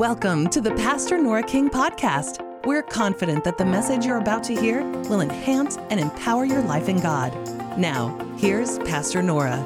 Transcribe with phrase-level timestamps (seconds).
[0.00, 2.42] Welcome to the Pastor Nora King podcast.
[2.64, 6.88] We're confident that the message you're about to hear will enhance and empower your life
[6.88, 7.34] in God.
[7.78, 9.58] Now, here's Pastor Nora.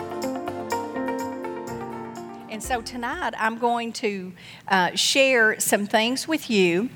[2.51, 4.33] And so tonight I'm going to
[4.67, 6.91] uh, share some things with you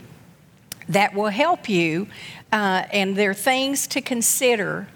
[0.89, 2.09] that will help you,
[2.51, 4.89] uh, and they're things to consider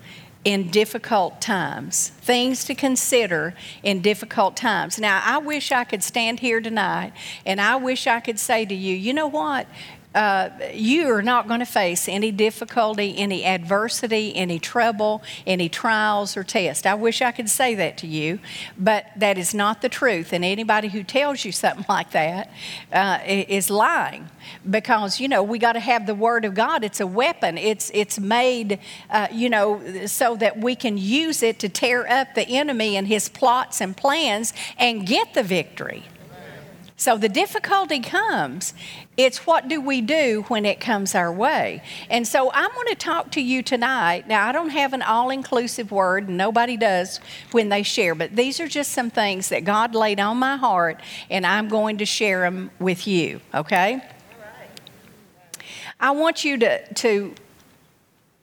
[0.44, 2.08] in difficult times.
[2.20, 4.98] Things to consider in difficult times.
[4.98, 7.12] Now, I wish I could stand here tonight
[7.46, 9.66] and I wish I could say to you, you know what?
[10.14, 16.36] Uh, you are not going to face any difficulty, any adversity, any trouble, any trials
[16.36, 16.84] or tests.
[16.84, 18.38] I wish I could say that to you,
[18.76, 20.32] but that is not the truth.
[20.32, 22.50] And anybody who tells you something like that
[22.92, 24.28] uh, is lying
[24.68, 27.90] because you know we got to have the word of god it's a weapon it's
[27.94, 28.78] it's made
[29.10, 33.06] uh, you know so that we can use it to tear up the enemy and
[33.06, 36.04] his plots and plans and get the victory
[37.02, 38.74] so the difficulty comes.
[39.16, 41.82] It's what do we do when it comes our way?
[42.08, 44.28] And so I'm going to talk to you tonight.
[44.28, 47.18] Now, I don't have an all inclusive word, nobody does
[47.50, 51.00] when they share, but these are just some things that God laid on my heart,
[51.28, 53.94] and I'm going to share them with you, okay?
[53.94, 54.00] All
[54.38, 55.60] right.
[55.98, 57.34] I want you to, to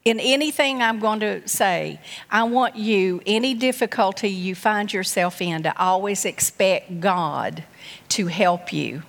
[0.04, 5.64] in anything I'm going to say, I want you, any difficulty you find yourself in,
[5.64, 7.64] to always expect God
[8.10, 9.04] to help you,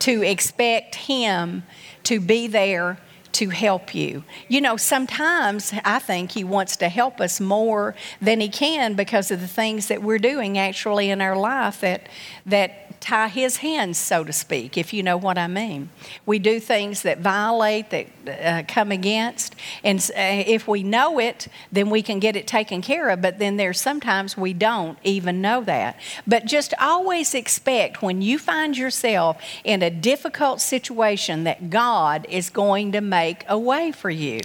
[0.00, 1.64] to expect Him
[2.04, 2.98] to be there
[3.32, 4.24] to help you.
[4.48, 9.30] You know, sometimes I think He wants to help us more than He can because
[9.30, 12.08] of the things that we're doing actually in our life that,
[12.46, 15.90] that tie his hands, so to speak, if you know what I mean.
[16.24, 21.48] We do things that violate, that uh, come against, and uh, if we know it,
[21.70, 25.42] then we can get it taken care of, but then there's sometimes we don't even
[25.42, 25.98] know that.
[26.26, 32.48] But just always expect when you find yourself in a difficult situation that God is
[32.50, 34.40] going to make a way for you.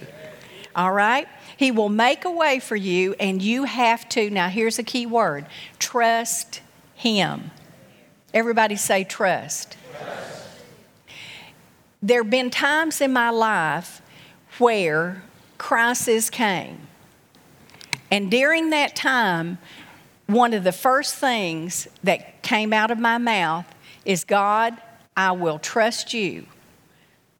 [0.76, 1.28] All right?
[1.58, 5.06] He will make a way for you, and you have to, now here's a key
[5.06, 5.46] word
[5.80, 6.62] trust
[6.96, 7.52] Him.
[8.34, 9.78] Everybody say trust.
[9.98, 10.48] trust.
[12.02, 14.02] There have been times in my life
[14.60, 15.24] where
[15.58, 16.80] crisis came.
[18.12, 19.58] And during that time,
[20.28, 23.66] one of the first things that came out of my mouth
[24.06, 24.78] is God,
[25.16, 26.46] I will trust you.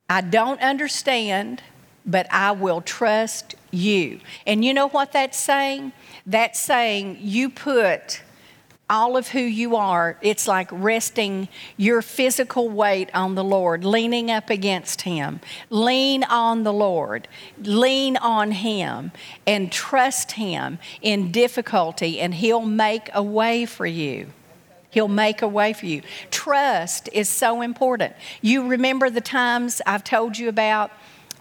[0.10, 1.62] I don't understand,
[2.06, 4.20] but I will trust you.
[4.46, 5.92] And you know what that's saying?
[6.26, 8.22] That's saying you put
[8.90, 14.32] all of who you are, it's like resting your physical weight on the Lord, leaning
[14.32, 15.42] up against Him.
[15.70, 17.28] Lean on the Lord,
[17.62, 19.12] lean on Him,
[19.46, 24.28] and trust Him in difficulty, and He'll make a way for you.
[24.90, 26.02] He'll make a way for you.
[26.32, 28.14] Trust is so important.
[28.42, 30.92] You remember the times I've told you about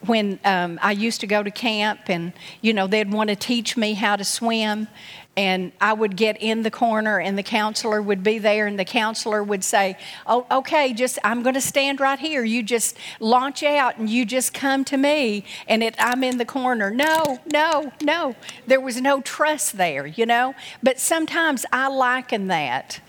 [0.05, 3.77] when um, I used to go to camp and, you know, they'd want to teach
[3.77, 4.89] me how to swim
[5.37, 8.87] and I would get in the corner, and the counselor would be there, and the
[8.87, 12.43] counselor would say, Oh, okay, just I'm going to stand right here.
[12.43, 15.45] You just launch out and you just come to me.
[15.69, 16.91] And it, I'm in the corner.
[16.91, 18.35] No, no, no.
[18.67, 20.55] There was no trust there, you know?
[20.83, 23.01] But sometimes I liken that.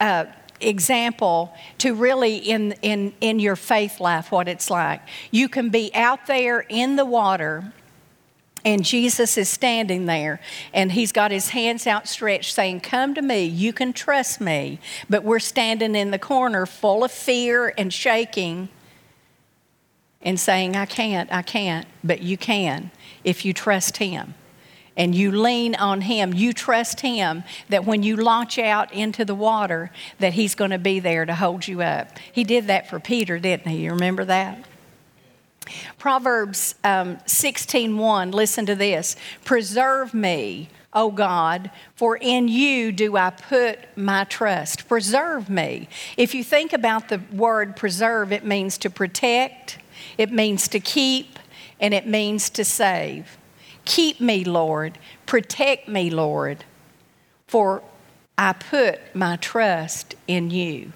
[0.00, 0.26] Uh,
[0.60, 5.02] example to really in, in, in your faith life what it's like.
[5.30, 7.72] You can be out there in the water
[8.66, 10.40] and Jesus is standing there
[10.74, 14.80] and he's got his hands outstretched saying, Come to me, you can trust me.
[15.08, 18.68] But we're standing in the corner full of fear and shaking
[20.20, 21.86] and saying, I can't, I can't.
[22.02, 22.90] But you can
[23.22, 24.34] if you trust him.
[24.96, 26.34] And you lean on him.
[26.34, 30.78] You trust him that when you launch out into the water that he's going to
[30.78, 32.18] be there to hold you up.
[32.32, 33.84] He did that for peter didn't he?
[33.84, 34.66] You remember that
[35.98, 39.16] Proverbs um, 16:1, listen to this.
[39.44, 44.88] Preserve me, O God, for in you do I put my trust.
[44.88, 45.88] Preserve me.
[46.16, 49.78] If you think about the word preserve, it means to protect,
[50.16, 51.38] it means to keep,
[51.80, 53.36] and it means to save.
[53.84, 54.98] Keep me, Lord.
[55.26, 56.64] Protect me, Lord,
[57.46, 57.82] for
[58.38, 60.92] I put my trust in you.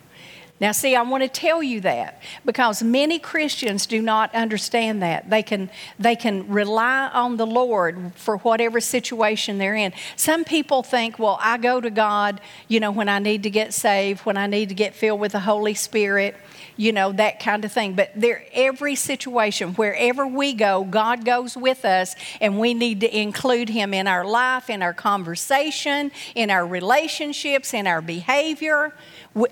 [0.60, 5.30] Now, see, I want to tell you that because many Christians do not understand that.
[5.30, 9.94] They can, they can rely on the Lord for whatever situation they're in.
[10.16, 13.72] Some people think, well, I go to God, you know, when I need to get
[13.72, 16.36] saved, when I need to get filled with the Holy Spirit,
[16.76, 17.94] you know, that kind of thing.
[17.94, 23.18] But there, every situation, wherever we go, God goes with us, and we need to
[23.18, 28.94] include Him in our life, in our conversation, in our relationships, in our behavior.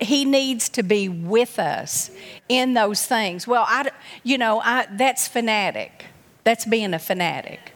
[0.01, 2.11] He needs to be with us
[2.49, 3.47] in those things.
[3.47, 3.89] Well, I,
[4.23, 6.05] you know, I, that's fanatic.
[6.43, 7.73] That's being a fanatic.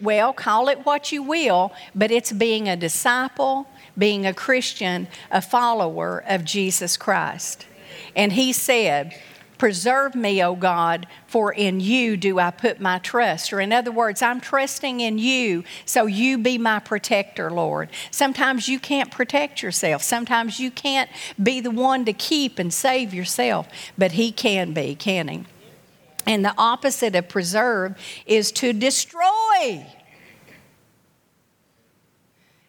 [0.00, 3.66] Well, call it what you will, but it's being a disciple,
[3.96, 7.66] being a Christian, a follower of Jesus Christ.
[8.14, 9.14] And he said,
[9.58, 13.52] Preserve me, O God, for in you do I put my trust.
[13.52, 17.88] Or, in other words, I'm trusting in you, so you be my protector, Lord.
[18.10, 21.10] Sometimes you can't protect yourself, sometimes you can't
[21.42, 25.44] be the one to keep and save yourself, but He can be, can He?
[26.26, 29.86] And the opposite of preserve is to destroy.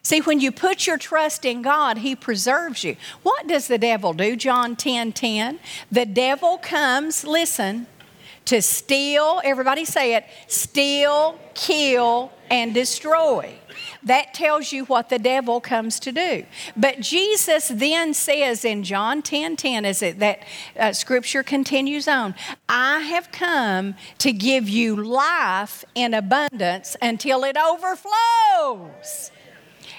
[0.08, 2.96] See, when you put your trust in God, He preserves you.
[3.22, 4.36] What does the devil do?
[4.36, 5.58] John 10 10.
[5.92, 7.86] The devil comes, listen,
[8.46, 13.52] to steal, everybody say it, steal, kill, and destroy.
[14.02, 16.46] That tells you what the devil comes to do.
[16.74, 20.38] But Jesus then says in John 10 10, as it, that
[20.78, 22.34] uh, scripture continues on,
[22.66, 29.32] I have come to give you life in abundance until it overflows.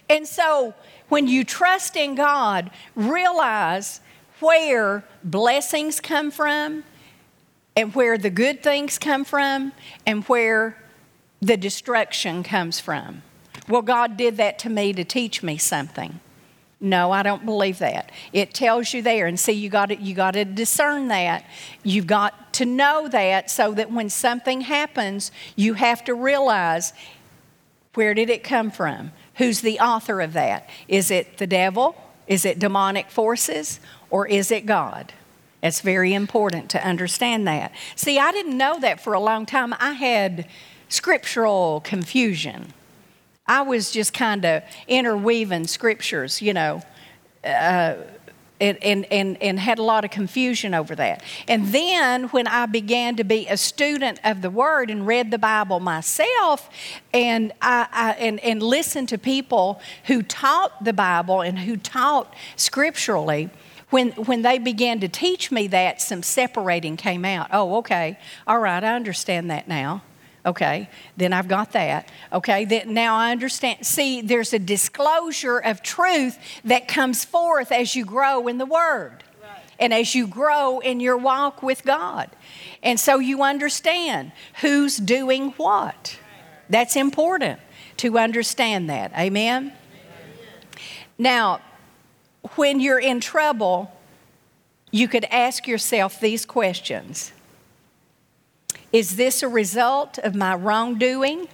[0.09, 0.73] And so
[1.07, 4.01] when you trust in God, realize
[4.39, 6.83] where blessings come from
[7.75, 9.71] and where the good things come from
[10.05, 10.77] and where
[11.41, 13.21] the destruction comes from.
[13.67, 16.19] Well, God did that to me to teach me something.
[16.81, 18.09] No, I don't believe that.
[18.31, 21.45] It tells you there, and see, you got to, you got to discern that.
[21.83, 26.93] You've got to know that so that when something happens, you have to realize
[27.95, 29.11] where did it come from?
[29.39, 30.69] Who's the author of that?
[30.87, 31.95] Is it the devil?
[32.27, 33.79] Is it demonic forces?
[34.09, 35.13] Or is it God?
[35.63, 37.71] It's very important to understand that.
[37.95, 39.73] See, I didn't know that for a long time.
[39.79, 40.47] I had
[40.89, 42.73] scriptural confusion.
[43.47, 46.81] I was just kind of interweaving scriptures, you know.
[47.43, 47.95] Uh,
[48.59, 51.23] and, and, and, and had a lot of confusion over that.
[51.47, 55.37] And then when I began to be a student of the Word and read the
[55.37, 56.69] Bible myself
[57.13, 62.33] and, I, I, and, and listened to people who taught the Bible and who taught
[62.55, 63.49] scripturally,
[63.89, 67.49] when, when they began to teach me that, some separating came out.
[67.51, 68.19] Oh, okay.
[68.45, 70.03] All right, I understand that now.
[70.45, 72.09] Okay, then I've got that.
[72.31, 73.85] Okay, then now I understand.
[73.85, 79.23] See, there's a disclosure of truth that comes forth as you grow in the Word
[79.79, 82.29] and as you grow in your walk with God.
[82.81, 84.31] And so you understand
[84.61, 86.17] who's doing what.
[86.69, 87.59] That's important
[87.97, 89.11] to understand that.
[89.17, 89.73] Amen?
[91.17, 91.59] Now,
[92.55, 93.91] when you're in trouble,
[94.91, 97.33] you could ask yourself these questions
[98.91, 101.47] is this a result of my wrongdoing,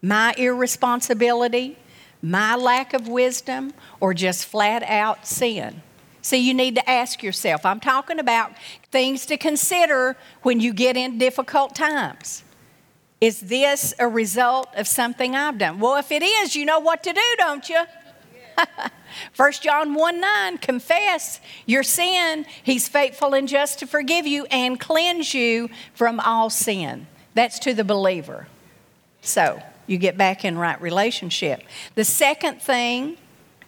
[0.00, 1.76] my irresponsibility,
[2.22, 5.82] my lack of wisdom, or just flat out sin?
[6.22, 7.64] See, you need to ask yourself.
[7.64, 8.52] I'm talking about
[8.90, 12.42] things to consider when you get in difficult times.
[13.20, 15.80] Is this a result of something I've done?
[15.80, 17.82] Well, if it is, you know what to do, don't you?
[19.36, 22.46] 1 John 1 9, confess your sin.
[22.62, 27.06] He's faithful and just to forgive you and cleanse you from all sin.
[27.34, 28.48] That's to the believer.
[29.20, 31.62] So you get back in right relationship.
[31.94, 33.16] The second thing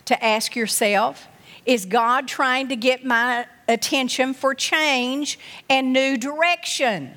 [0.06, 1.28] to ask yourself
[1.66, 5.38] is God trying to get my attention for change
[5.68, 7.16] and new direction?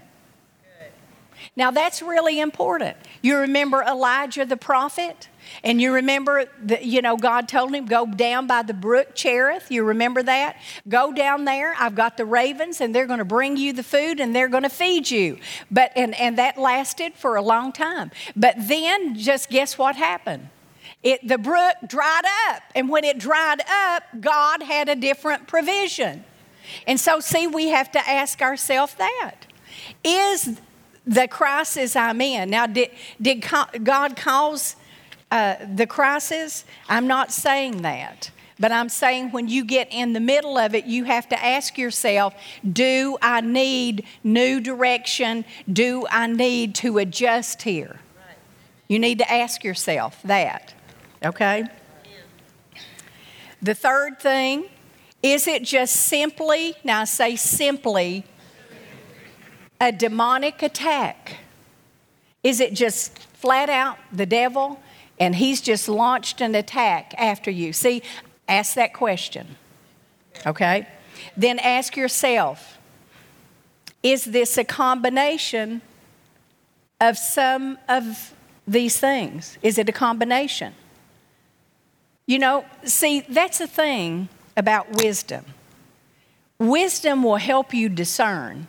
[0.79, 0.91] Good.
[1.55, 2.97] Now that's really important.
[3.21, 5.27] You remember Elijah the prophet?
[5.63, 9.69] And you remember, that, you know, God told him, go down by the brook Cherith.
[9.69, 10.57] You remember that?
[10.87, 11.75] Go down there.
[11.79, 14.63] I've got the ravens, and they're going to bring you the food, and they're going
[14.63, 15.37] to feed you.
[15.69, 18.11] But, and, and that lasted for a long time.
[18.35, 20.49] But then, just guess what happened?
[21.03, 22.63] It, the brook dried up.
[22.75, 26.23] And when it dried up, God had a different provision.
[26.87, 29.35] And so, see, we have to ask ourselves that.
[30.03, 30.59] Is
[31.05, 32.89] the crisis I'm in, now, did,
[33.21, 33.43] did
[33.83, 34.77] God cause
[35.33, 38.29] uh, the crisis, I'm not saying that.
[38.59, 41.75] But I'm saying when you get in the middle of it, you have to ask
[41.75, 42.35] yourself
[42.71, 45.43] do I need new direction?
[45.71, 47.99] Do I need to adjust here?
[48.87, 50.75] You need to ask yourself that,
[51.25, 51.63] okay?
[53.59, 54.65] The third thing
[55.23, 58.23] is it just simply, now I say simply,
[59.81, 61.37] a demonic attack?
[62.43, 64.79] Is it just flat out the devil
[65.19, 67.73] and he's just launched an attack after you.
[67.73, 68.01] See,
[68.47, 69.55] ask that question.
[70.45, 70.87] Okay?
[71.37, 72.77] Then ask yourself
[74.01, 75.81] is this a combination
[76.99, 78.33] of some of
[78.67, 79.57] these things?
[79.61, 80.73] Is it a combination?
[82.25, 85.45] You know, see, that's the thing about wisdom.
[86.59, 88.67] Wisdom will help you discern.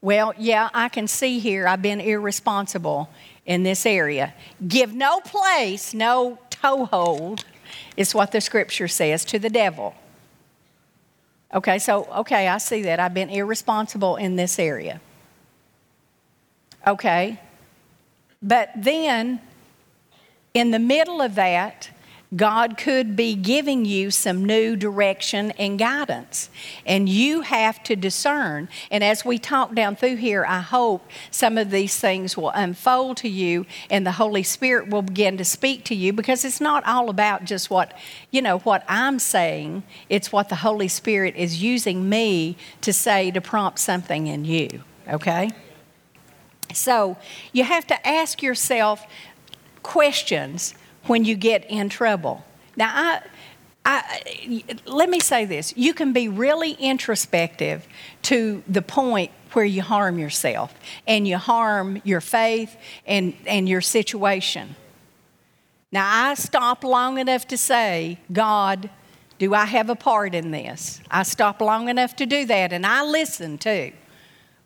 [0.00, 3.08] Well, yeah, I can see here I've been irresponsible
[3.46, 4.34] in this area.
[4.66, 7.44] Give no place, no toehold,
[7.96, 9.94] is what the scripture says to the devil.
[11.52, 12.98] Okay, so, okay, I see that.
[12.98, 15.00] I've been irresponsible in this area.
[16.86, 17.40] Okay.
[18.42, 19.40] But then,
[20.52, 21.90] in the middle of that,
[22.36, 26.50] God could be giving you some new direction and guidance.
[26.84, 28.68] And you have to discern.
[28.90, 33.18] And as we talk down through here, I hope some of these things will unfold
[33.18, 36.84] to you and the Holy Spirit will begin to speak to you because it's not
[36.86, 37.96] all about just what,
[38.30, 39.82] you know, what I'm saying.
[40.08, 44.82] It's what the Holy Spirit is using me to say to prompt something in you.
[45.08, 45.50] Okay?
[46.72, 47.16] So
[47.52, 49.06] you have to ask yourself
[49.82, 50.74] questions
[51.06, 52.44] when you get in trouble.
[52.76, 53.22] Now, I,
[53.86, 57.86] I, let me say this you can be really introspective
[58.22, 60.74] to the point where you harm yourself
[61.06, 64.74] and you harm your faith and, and your situation.
[65.92, 68.90] Now, I stop long enough to say, God,
[69.38, 71.00] do I have a part in this?
[71.10, 73.92] I stop long enough to do that and I listen too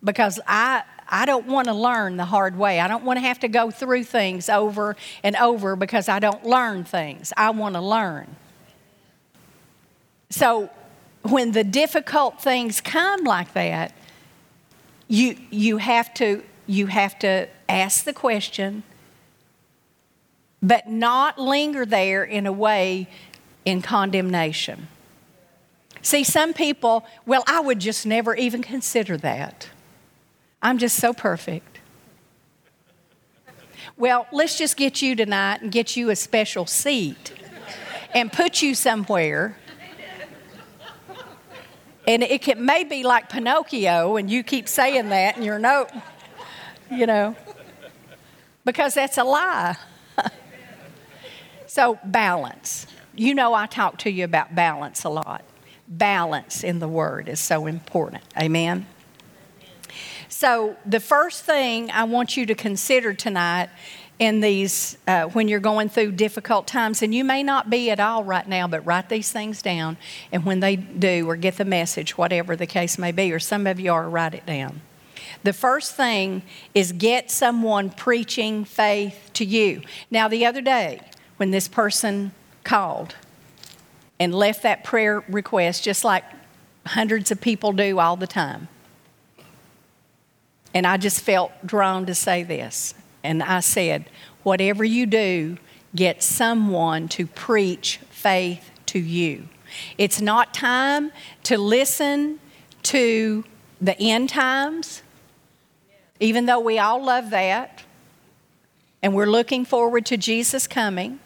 [0.03, 2.79] because I, I don't want to learn the hard way.
[2.79, 6.45] I don't want to have to go through things over and over because I don't
[6.45, 7.33] learn things.
[7.35, 8.35] I want to learn.
[10.29, 10.69] So
[11.23, 13.93] when the difficult things come like that,
[15.07, 18.83] you, you, have, to, you have to ask the question,
[20.61, 23.09] but not linger there in a way
[23.65, 24.87] in condemnation.
[26.03, 29.69] See, some people, well, I would just never even consider that.
[30.61, 31.79] I'm just so perfect.
[33.97, 37.33] Well, let's just get you tonight and get you a special seat
[38.13, 39.57] and put you somewhere.
[42.07, 45.89] And it can, may be like Pinocchio, and you keep saying that in your note,
[46.89, 47.35] you know,
[48.65, 49.75] because that's a lie.
[51.67, 52.87] so, balance.
[53.15, 55.43] You know, I talk to you about balance a lot.
[55.87, 58.23] Balance in the Word is so important.
[58.37, 58.87] Amen.
[60.31, 63.69] So, the first thing I want you to consider tonight
[64.19, 67.99] in these, uh, when you're going through difficult times, and you may not be at
[67.99, 69.97] all right now, but write these things down.
[70.31, 73.65] And when they do, or get the message, whatever the case may be, or some
[73.65, 74.81] of you are, write it down.
[75.43, 76.43] The first thing
[76.75, 79.81] is get someone preaching faith to you.
[80.11, 81.01] Now, the other day,
[81.37, 82.33] when this person
[82.63, 83.15] called
[84.19, 86.23] and left that prayer request, just like
[86.85, 88.67] hundreds of people do all the time,
[90.73, 92.93] and I just felt drawn to say this.
[93.23, 94.09] And I said,
[94.43, 95.57] whatever you do,
[95.95, 99.49] get someone to preach faith to you.
[99.97, 101.11] It's not time
[101.43, 102.39] to listen
[102.83, 103.43] to
[103.81, 105.03] the end times,
[106.19, 107.83] even though we all love that,
[109.01, 111.19] and we're looking forward to Jesus coming.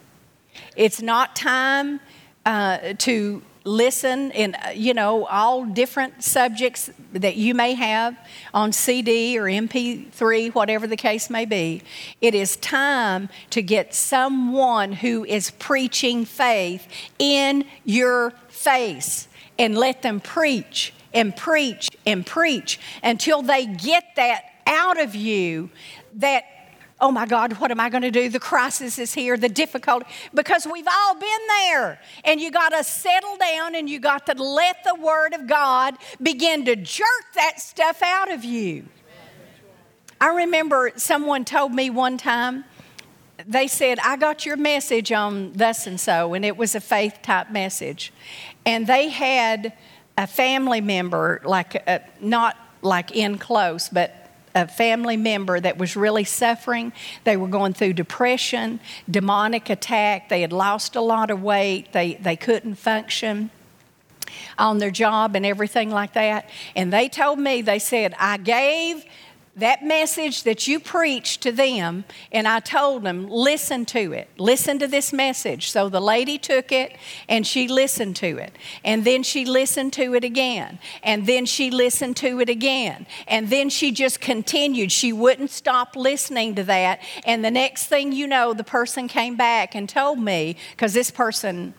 [0.76, 2.00] It's not time
[2.46, 8.18] uh, to listen in, uh, you know, all different subjects that you may have
[8.54, 11.82] on CD or MP3, whatever the case may be.
[12.22, 16.88] It is time to get someone who is preaching faith
[17.20, 19.28] in your face
[19.58, 25.70] and let them preach and preach and preach until they get that out of you
[26.16, 26.44] that
[27.04, 28.30] oh my God, what am I going to do?
[28.30, 32.00] The crisis is here, the difficulty, because we've all been there.
[32.24, 35.96] And you got to settle down and you got to let the Word of God
[36.22, 38.86] begin to jerk that stuff out of you.
[40.22, 42.64] I remember someone told me one time,
[43.46, 47.20] they said, I got your message on thus and so, and it was a faith
[47.22, 48.14] type message.
[48.66, 49.74] And they had
[50.18, 54.23] a family member, like a, uh, not like in close, but
[54.56, 56.94] a family member that was really suffering.
[57.24, 58.80] They were going through depression,
[59.10, 60.30] demonic attack.
[60.30, 61.92] They had lost a lot of weight.
[61.94, 63.50] They, they couldn't function
[64.58, 66.50] on their job and everything like that.
[66.76, 69.06] And they told me, they said, I gave
[69.56, 74.28] that message that you preached to them, and I told them, listen to it.
[74.38, 75.70] Listen to this message.
[75.70, 76.98] So the lady took it
[77.30, 78.58] and she listened to it.
[78.84, 80.80] And then she listened to it again.
[81.04, 83.06] And then she listened to it again.
[83.28, 84.92] And then she just continued.
[84.92, 87.00] She wouldn't stop listening to that.
[87.24, 91.12] And the next thing you know, the person came back and told me, because this
[91.12, 91.76] person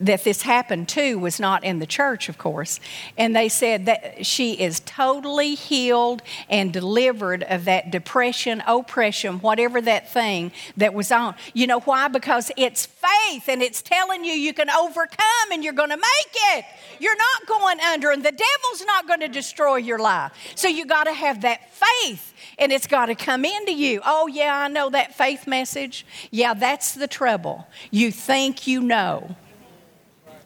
[0.00, 2.80] that this happened to was not in the church, of course.
[3.18, 9.80] And they said that she is totally healed and delivered of that depression, oppression, whatever
[9.82, 11.34] that thing that was on.
[11.52, 12.08] You know why?
[12.08, 16.34] Because it's faith and it's telling you you can overcome and you're going to make
[16.54, 16.64] it.
[16.98, 20.32] You're not going under, and the devil's not going to destroy your life.
[20.54, 24.00] So you got to have that faith and it's got to come into you.
[24.04, 26.06] Oh, yeah, I know that faith message.
[26.30, 27.66] Yeah, that's the trouble.
[27.90, 29.36] You think you know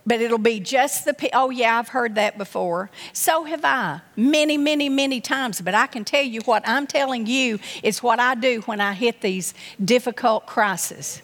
[0.06, 2.90] but it'll be just the, oh yeah, I've heard that before.
[3.12, 5.60] So have I, many, many, many times.
[5.60, 8.92] But I can tell you what I'm telling you is what I do when I
[8.92, 11.22] hit these difficult crises.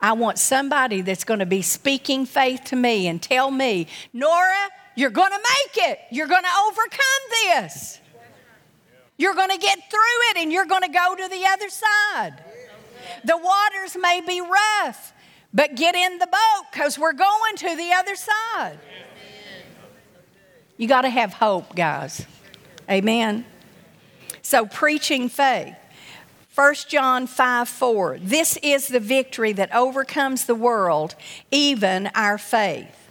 [0.00, 4.68] I want somebody that's going to be speaking faith to me and tell me, Nora,
[4.94, 5.98] you're going to make it.
[6.10, 7.00] You're going to overcome
[7.44, 8.00] this.
[9.18, 12.34] You're going to get through it and you're going to go to the other side.
[13.24, 15.12] The waters may be rough,
[15.56, 18.78] but get in the boat because we're going to the other side.
[20.76, 22.26] You got to have hope, guys.
[22.90, 23.46] Amen.
[24.42, 25.74] So, preaching faith.
[26.54, 28.18] 1 John 5 4.
[28.20, 31.14] This is the victory that overcomes the world,
[31.50, 33.05] even our faith.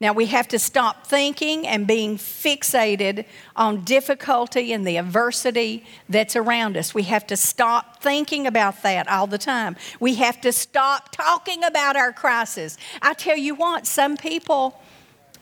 [0.00, 3.24] Now we have to stop thinking and being fixated
[3.56, 6.94] on difficulty and the adversity that's around us.
[6.94, 9.76] We have to stop thinking about that all the time.
[9.98, 12.78] We have to stop talking about our crisis.
[13.02, 14.80] I tell you what, some people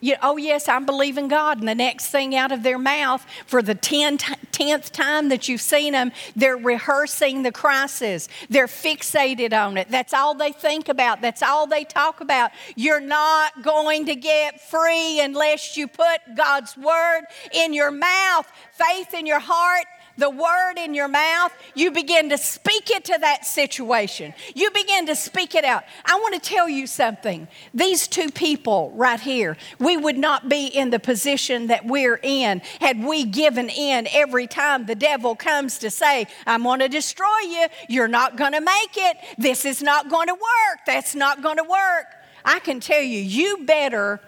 [0.01, 1.59] you, oh, yes, I'm believing God.
[1.59, 5.93] And the next thing out of their mouth, for the tenth time that you've seen
[5.93, 8.29] them, they're rehearsing the crisis.
[8.49, 9.91] They're fixated on it.
[9.91, 11.21] That's all they think about.
[11.21, 12.51] That's all they talk about.
[12.75, 17.23] You're not going to get free unless you put God's word
[17.53, 19.87] in your mouth, faith in your heart,
[20.17, 24.35] the word in your mouth, you begin to speak it to that situation.
[24.55, 25.85] You begin to speak it out.
[26.05, 27.49] I want to tell you something.
[27.75, 32.63] These two people right here, we would not be in the position that we're in
[32.81, 37.39] had we given in every time the devil comes to say, I'm going to destroy
[37.49, 37.67] you.
[37.89, 39.17] You're not going to make it.
[39.39, 40.81] This is not going to work.
[40.87, 42.07] That's not going to work.
[42.45, 44.21] I can tell you, you better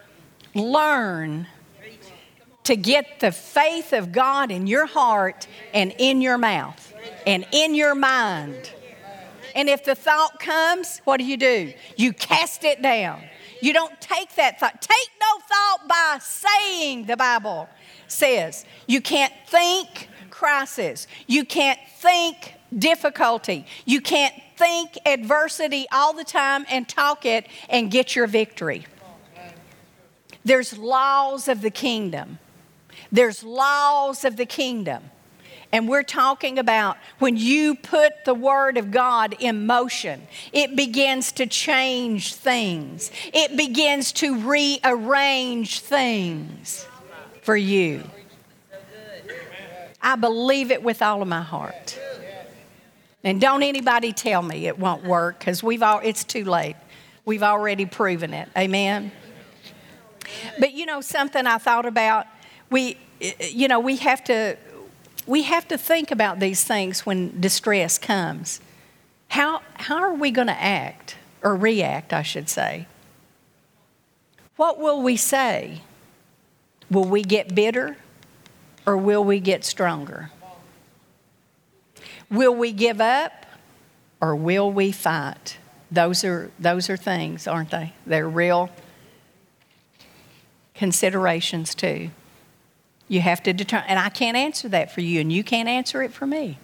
[0.53, 1.47] learn
[2.69, 6.93] to get the faith of God in your heart and in your mouth
[7.25, 8.71] and in your mind.
[9.55, 11.73] And if the thought comes, what do you do?
[11.97, 13.23] You cast it down.
[13.59, 14.79] You don't take that thought.
[14.83, 17.67] Take no thought by saying, the Bible
[18.07, 18.65] says.
[18.85, 21.07] You can't think crisis.
[21.25, 23.65] You can't think difficulty.
[23.85, 28.85] You can't think adversity all the time and talk it and get your victory.
[30.45, 32.37] There's laws of the kingdom.
[33.11, 35.03] There's laws of the kingdom.
[35.71, 41.31] And we're talking about when you put the Word of God in motion, it begins
[41.33, 46.87] to change things, it begins to rearrange things
[47.43, 48.03] for you.
[50.01, 51.99] I believe it with all of my heart.
[53.23, 56.77] And don't anybody tell me it won't work because we've all, it's too late.
[57.25, 58.47] We've already proven it.
[58.57, 59.11] Amen.
[60.57, 62.27] But you know something I thought about
[62.69, 62.97] we,
[63.39, 64.57] you know, we have to,
[65.25, 68.61] we have to think about these things when distress comes.
[69.29, 72.87] How, how are we going to act, or react, I should say?
[74.55, 75.81] What will we say?
[76.89, 77.97] Will we get bitter,
[78.85, 80.31] or will we get stronger?
[82.31, 83.45] Will we give up,
[84.19, 85.57] or will we fight?
[85.91, 87.93] Those are, those are things, aren't they?
[88.05, 88.69] They're real
[90.73, 92.09] considerations, too.
[93.09, 96.01] You have to determine, and I can't answer that for you, and you can't answer
[96.01, 96.59] it for me.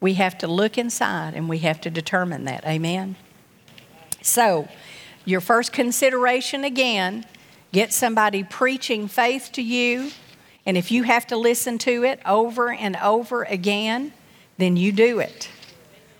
[0.00, 2.66] We have to look inside and we have to determine that.
[2.66, 3.16] Amen?
[4.20, 4.68] So,
[5.24, 7.24] your first consideration again
[7.72, 10.10] get somebody preaching faith to you,
[10.66, 14.12] and if you have to listen to it over and over again,
[14.58, 15.48] then you do it,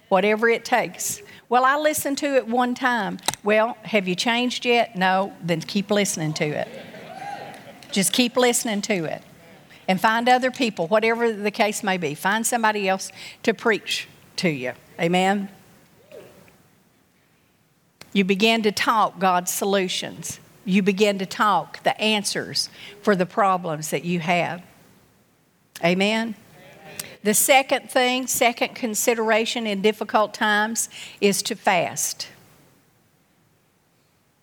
[0.09, 1.21] whatever it takes.
[1.49, 3.19] Well, I listened to it one time.
[3.45, 4.97] Well, have you changed yet?
[4.97, 6.69] No, then keep listening to it.
[7.97, 9.23] Just keep listening to it
[9.89, 12.15] and find other people, whatever the case may be.
[12.15, 13.11] Find somebody else
[13.43, 14.07] to preach
[14.37, 14.75] to you.
[15.01, 15.49] Amen?
[18.13, 20.41] You begin to talk God's solutions.
[20.67, 22.69] You begin to talk the answers
[23.01, 24.63] for the problems that you have.
[25.83, 26.35] Amen?
[27.23, 30.91] The second thing, second consideration in difficult times
[31.23, 32.29] is to fast.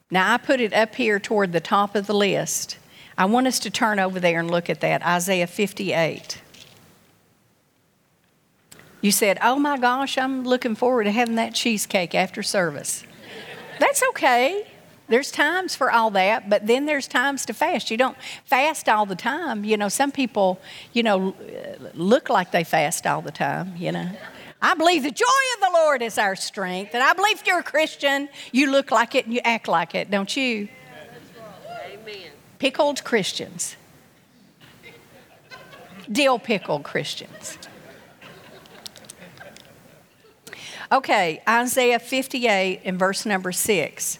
[0.09, 2.79] Now, I put it up here toward the top of the list.
[3.17, 6.41] I want us to turn over there and look at that Isaiah 58.
[9.02, 13.04] You said, Oh my gosh, I'm looking forward to having that cheesecake after service.
[13.80, 14.65] That's okay.
[15.10, 17.91] There's times for all that, but then there's times to fast.
[17.91, 19.65] You don't fast all the time.
[19.65, 20.62] You know, some people,
[20.93, 21.36] you know,
[21.93, 24.10] look like they fast all the time, you know.
[24.62, 26.93] I believe the joy of the Lord is our strength.
[26.93, 29.93] And I believe if you're a Christian, you look like it and you act like
[29.93, 30.69] it, don't you?
[31.91, 32.32] Amen.
[32.63, 33.76] Pickled Christians.
[36.10, 37.58] Dill pickled Christians.
[40.89, 44.17] Okay, Isaiah 58 and verse number 6.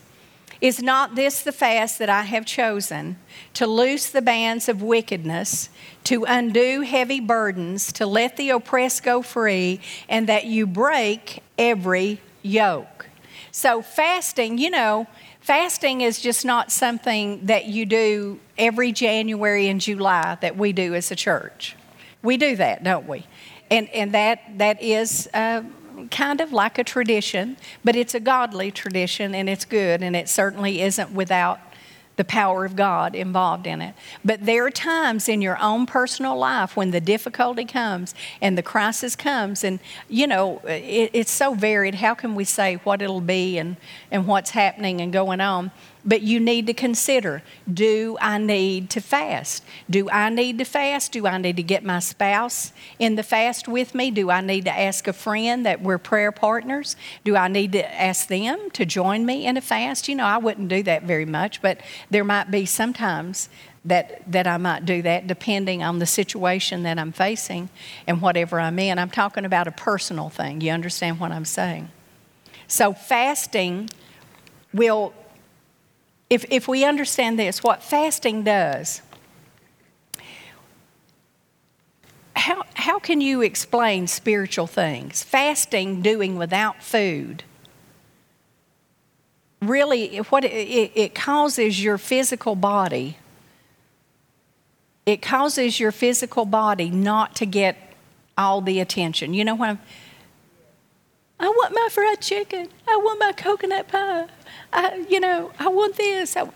[0.60, 3.16] Is not this the fast that I have chosen
[3.54, 5.70] to loose the bands of wickedness,
[6.04, 9.80] to undo heavy burdens, to let the oppressed go free,
[10.10, 13.08] and that you break every yoke?
[13.54, 15.08] So, fasting, you know,
[15.44, 20.96] fasting is just not something that you do every January and July that we do
[20.96, 21.76] as a church.
[22.22, 23.26] We do that, don't we?
[23.70, 25.30] And, and that, that is.
[25.34, 25.64] Uh,
[26.10, 30.28] kind of like a tradition, but it's a godly tradition and it's good, and it
[30.28, 31.60] certainly isn't without
[32.16, 33.96] the power of God involved in it.
[34.24, 38.64] But there are times in your own personal life when the difficulty comes and the
[38.64, 41.96] crisis comes, and you know, it, it's so varied.
[41.96, 43.78] How can we say what it'll be and,
[44.12, 45.72] and what's happening and going on?
[46.06, 49.64] But you need to consider do I need to fast?
[49.90, 51.14] Do I need to fast?
[51.14, 54.12] Do I need to get my spouse in the fast with me?
[54.12, 56.98] Do I need to ask a friend that we're prayer partners?
[57.24, 60.10] Do I need to ask them to join me in a fast?
[60.10, 63.48] You know, I wouldn't do that very much, but there might be sometimes
[63.86, 67.70] that, that I might do that depending on the situation that I'm facing
[68.08, 69.00] and whatever I'm in.
[69.00, 70.62] I'm talking about a personal thing.
[70.62, 71.90] You understand what I'm saying?
[72.68, 73.90] So, fasting
[74.74, 75.14] will
[76.34, 79.04] if, if we understand this, what fasting does,
[82.36, 85.22] how, how can you explain spiritual things?
[85.22, 87.44] Fasting, doing without food,
[89.62, 93.20] really, what it, it causes your physical body,
[95.06, 97.78] it causes your physical body not to get
[98.36, 99.36] all the attention.
[99.36, 99.80] You know what I'm,
[101.40, 102.70] I want my fried chicken.
[102.88, 104.26] I want my coconut pie.
[104.72, 106.36] I, you know, I want this.
[106.36, 106.50] I,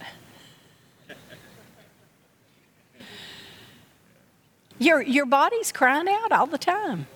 [4.80, 7.08] your, your body's crying out all the time.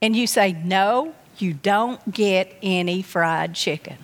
[0.00, 3.96] And you say, No, you don't get any fried chicken.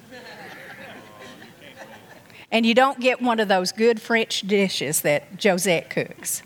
[2.50, 6.42] and you don't get one of those good French dishes that Josette cooks.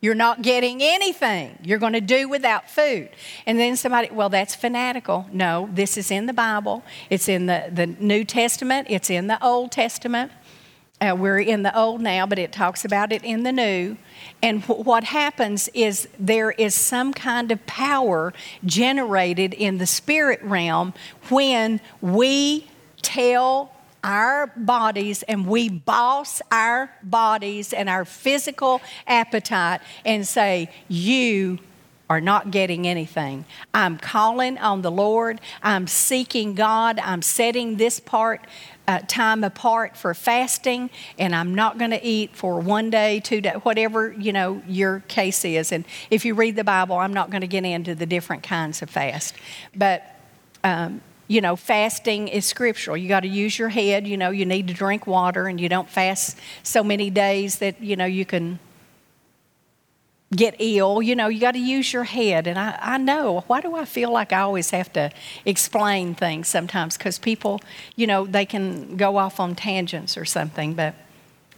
[0.00, 1.58] You're not getting anything.
[1.62, 3.10] You're going to do without food.
[3.44, 5.26] And then somebody, well, that's fanatical.
[5.30, 6.82] No, this is in the Bible.
[7.10, 10.32] It's in the, the New Testament, it's in the Old Testament.
[11.02, 13.96] Uh, we're in the Old now, but it talks about it in the New.
[14.42, 18.34] And w- what happens is there is some kind of power
[18.66, 20.92] generated in the spirit realm
[21.30, 22.68] when we
[23.00, 31.58] tell our bodies and we boss our bodies and our physical appetite and say, You
[32.08, 33.44] are not getting anything.
[33.72, 35.40] I'm calling on the Lord.
[35.62, 36.98] I'm seeking God.
[36.98, 38.46] I'm setting this part.
[38.88, 43.40] Uh, time apart for fasting, and I'm not going to eat for one day, two
[43.40, 45.70] days, whatever you know your case is.
[45.70, 48.82] And if you read the Bible, I'm not going to get into the different kinds
[48.82, 49.36] of fast,
[49.76, 50.02] but
[50.64, 52.96] um, you know, fasting is scriptural.
[52.96, 54.04] You got to use your head.
[54.04, 57.80] You know, you need to drink water, and you don't fast so many days that,
[57.80, 58.58] you know, you can
[60.34, 61.00] get ill.
[61.00, 62.48] You know, you got to use your head.
[62.48, 65.12] And I, I know, why do I feel like I always have to
[65.44, 66.98] explain things sometimes?
[66.98, 67.60] Because people,
[67.94, 70.74] you know, they can go off on tangents or something.
[70.74, 70.96] But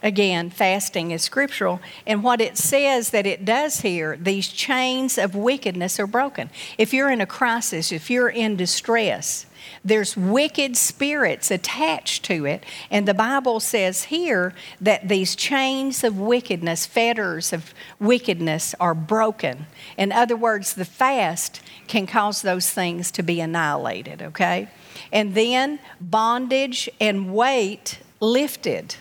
[0.03, 1.81] again, fasting is scriptural.
[2.05, 6.51] And what it says that it does here, these chains of wickedness are broken.
[6.77, 9.47] If you're in a crisis, if you're in distress,
[9.83, 12.63] there's wicked spirits attached to it.
[12.89, 19.67] And the Bible says here that these chains of wickedness, fetters of wickedness, are broken.
[19.97, 24.69] In other words, the fast can cause those things to be annihilated, okay?
[25.11, 28.95] And then bondage and weight lifted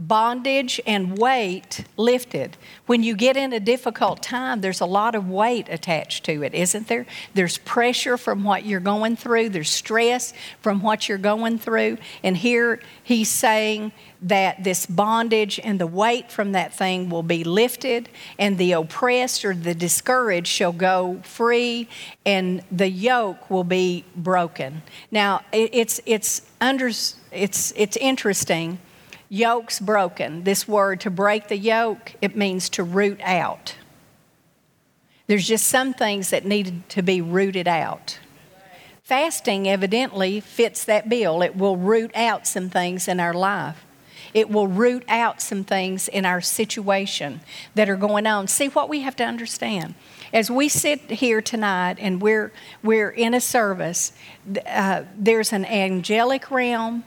[0.00, 2.56] bondage and weight lifted.
[2.86, 6.54] When you get in a difficult time, there's a lot of weight attached to it,
[6.54, 7.04] isn't there?
[7.34, 10.32] There's pressure from what you're going through, there's stress
[10.62, 11.98] from what you're going through.
[12.22, 17.44] And here he's saying that this bondage and the weight from that thing will be
[17.44, 18.08] lifted,
[18.38, 21.88] and the oppressed or the discouraged shall go free,
[22.24, 24.82] and the yoke will be broken.
[25.10, 28.78] Now, it's, it's, under, it's, it's interesting
[29.32, 30.42] Yokes broken.
[30.42, 33.76] This word to break the yoke, it means to root out.
[35.28, 38.18] There's just some things that needed to be rooted out.
[39.04, 41.42] fasting evidently fits that bill.
[41.42, 43.84] It will root out some things in our life.
[44.34, 47.40] It will root out some things in our situation
[47.74, 48.48] that are going on.
[48.48, 49.94] See what we have to understand.
[50.32, 54.12] As we sit here tonight and we're, we're in a service,
[54.66, 57.04] uh, there's an angelic realm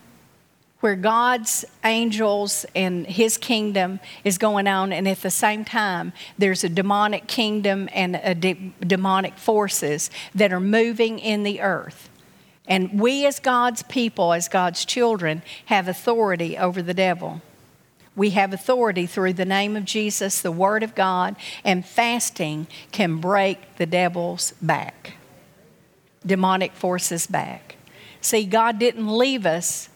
[0.84, 6.66] where God's angels and His kingdom is going on, and at the same time, there's
[6.66, 12.10] a demonic kingdom and de- demonic forces that are moving in the earth.
[12.68, 17.42] And we, as God's people, as God's children, have authority over the devil.
[18.14, 23.22] We have authority through the name of Jesus, the Word of God, and fasting can
[23.22, 25.14] break the devil's back,
[26.26, 27.78] demonic forces back.
[28.20, 29.88] See, God didn't leave us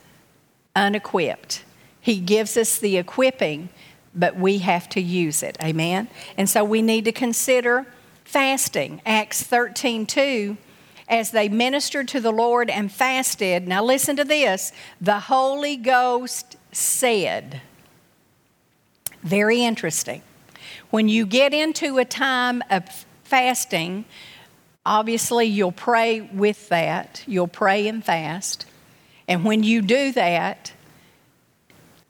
[0.78, 1.64] unequipped.
[2.00, 3.70] He gives us the equipping,
[4.16, 5.58] but we have to use it.
[5.62, 6.08] Amen?
[6.38, 7.86] And so we need to consider
[8.24, 9.02] fasting.
[9.06, 10.58] Acts 13 2,
[11.10, 16.56] as they ministered to the Lord and fasted, now listen to this the Holy Ghost
[16.72, 17.62] said,
[19.24, 20.22] very interesting.
[20.90, 22.88] When you get into a time of
[23.24, 24.06] fasting,
[24.86, 28.66] obviously you'll pray with that, you'll pray and fast.
[29.28, 30.74] And when you do that,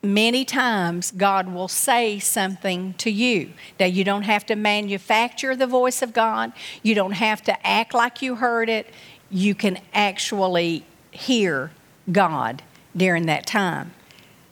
[0.04, 3.54] many times God will say something to you.
[3.80, 6.54] Now, you don't have to manufacture the voice of God,
[6.84, 8.88] you don't have to act like you heard it.
[9.30, 11.72] You can actually hear
[12.12, 12.64] God
[12.96, 13.94] during that time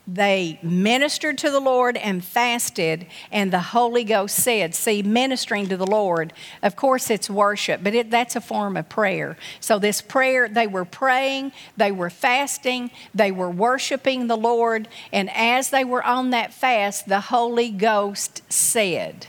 [0.08, 5.78] they ministered to the Lord and fasted, and the Holy Ghost said, See, ministering to
[5.78, 9.38] the Lord, of course it's worship, but it, that's a form of prayer.
[9.60, 15.30] So, this prayer, they were praying, they were fasting, they were worshiping the Lord, and
[15.32, 19.28] as they were on that fast, the Holy Ghost said,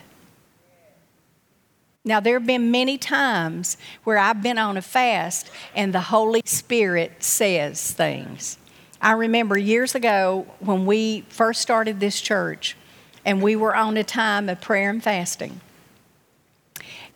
[2.07, 6.41] now, there have been many times where I've been on a fast and the Holy
[6.45, 8.59] Spirit says things.
[9.07, 12.77] I remember years ago when we first started this church
[13.25, 15.61] and we were on a time of prayer and fasting.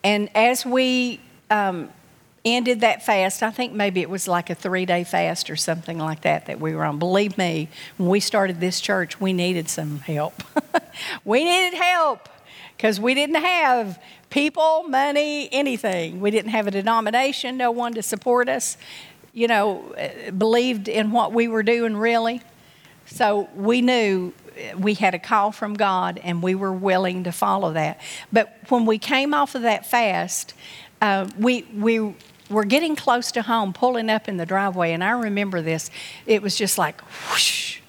[0.05, 1.18] And as we
[1.50, 1.88] um,
[2.44, 5.98] ended that fast, I think maybe it was like a three day fast or something
[5.98, 7.00] like that that we were on.
[7.00, 10.44] Believe me, when we started this church, we needed some help.
[11.24, 12.29] we needed help
[12.76, 14.00] because we didn't have
[14.31, 16.20] people, money, anything.
[16.20, 18.76] We didn't have a denomination, no one to support us
[19.33, 19.95] you know,
[20.37, 22.43] believed in what we were doing really.
[23.07, 24.33] So we knew
[24.79, 28.01] we had a call from God and we were willing to follow that.
[28.33, 30.55] But when we came off of that fast,
[31.01, 32.14] uh, we, we
[32.49, 35.90] were getting close to home, pulling up in the driveway, and I remember this.
[36.27, 37.80] It was just like whoosh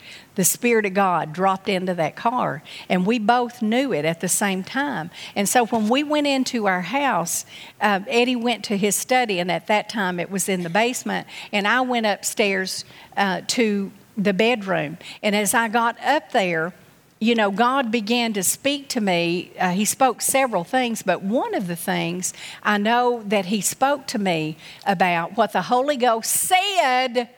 [0.42, 2.64] the Spirit of God dropped into that car.
[2.90, 5.12] And we both knew it at the same time.
[5.36, 7.46] And so when we went into our house,
[7.80, 11.28] uh, Eddie went to his study, and at that time it was in the basement.
[11.52, 14.98] And I went upstairs uh, to the bedroom.
[15.22, 16.74] And as I got up there,
[17.20, 19.52] you know, God began to speak to me.
[19.60, 24.08] Uh, he spoke several things, but one of the things I know that He spoke
[24.08, 27.30] to me about what the Holy Ghost said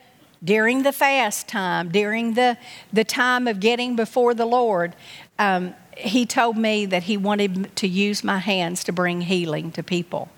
[0.44, 2.58] during the fast time, during the,
[2.92, 4.96] the time of getting before the Lord,
[5.40, 9.84] um, he told me that he wanted to use my hands to bring healing to
[9.84, 10.30] people.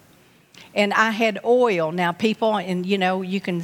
[0.73, 1.91] And I had oil.
[1.91, 3.63] Now, people, and you know, you can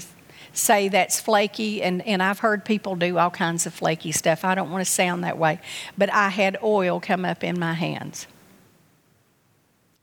[0.54, 4.44] say that's flaky, and, and I've heard people do all kinds of flaky stuff.
[4.44, 5.60] I don't want to sound that way.
[5.98, 8.28] But I had oil come up in my hands.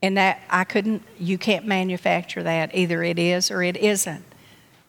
[0.00, 2.74] And that I couldn't, you can't manufacture that.
[2.74, 4.24] Either it is or it isn't.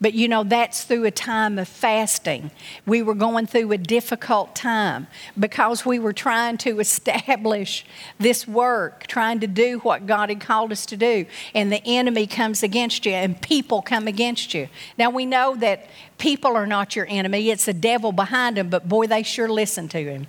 [0.01, 2.51] But you know, that's through a time of fasting.
[2.85, 5.07] We were going through a difficult time
[5.37, 7.85] because we were trying to establish
[8.17, 11.25] this work, trying to do what God had called us to do.
[11.53, 14.69] And the enemy comes against you and people come against you.
[14.97, 18.87] Now, we know that people are not your enemy, it's the devil behind them, but
[18.87, 20.27] boy, they sure listen to him.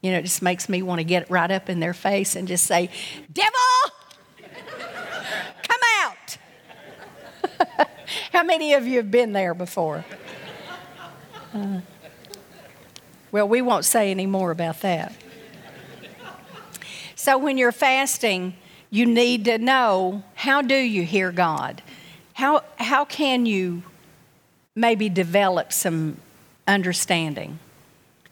[0.00, 2.48] You know, it just makes me want to get right up in their face and
[2.48, 2.90] just say,
[3.32, 3.52] Devil!
[8.42, 10.04] How many of you have been there before?
[11.54, 11.80] Uh,
[13.30, 15.14] well, we won't say any more about that.
[17.14, 18.54] So, when you're fasting,
[18.90, 21.82] you need to know how do you hear God?
[22.32, 23.84] How, how can you
[24.74, 26.16] maybe develop some
[26.66, 27.60] understanding?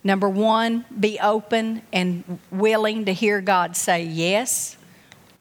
[0.03, 4.77] Number one, be open and willing to hear God say yes,